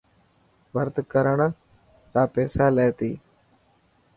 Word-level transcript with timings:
ڀرت 0.73 0.95
ڪرڻ 1.11 1.39
را 2.13 2.23
پيسالي 2.33 2.87
تي. 2.99 3.11